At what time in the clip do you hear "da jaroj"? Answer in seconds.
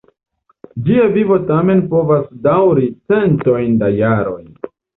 3.85-4.43